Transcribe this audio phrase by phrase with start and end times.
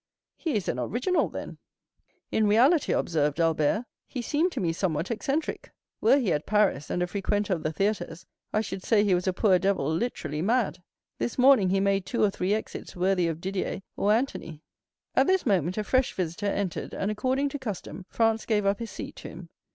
[0.35, 1.59] "He is an original, then?"
[2.31, 7.03] "In reality," observed Albert, "he seemed to me somewhat eccentric; were he at Paris, and
[7.03, 10.81] a frequenter of the theatres, I should say he was a poor devil literally mad.
[11.19, 14.63] This morning he made two or three exits worthy of Didier or Anthony."
[15.15, 18.89] At this moment a fresh visitor entered, and, according to custom, Franz gave up his
[18.89, 19.49] seat to him.